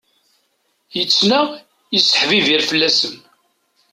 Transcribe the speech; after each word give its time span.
Yettnaɣ, 0.97 1.47
yesseḥbibir 1.93 2.61
fell-asen. 2.69 3.15